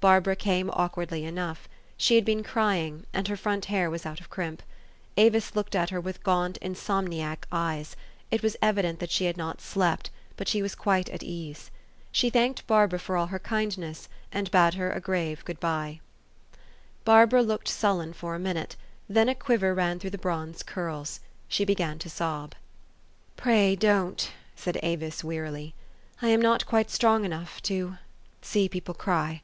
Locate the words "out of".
4.04-4.28